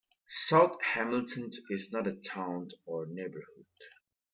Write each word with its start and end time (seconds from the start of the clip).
South 0.29 0.81
Hamilton 0.81 1.51
is 1.69 1.91
not 1.91 2.07
a 2.07 2.13
town 2.15 2.71
or 2.87 3.05
neighborhood. 3.05 3.67